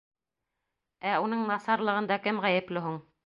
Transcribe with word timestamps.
Ә 1.09 1.11
уның 1.25 1.45
насарлығында 1.51 2.19
кем 2.27 2.43
ғәйепле 2.49 2.85
һуң? 2.89 2.99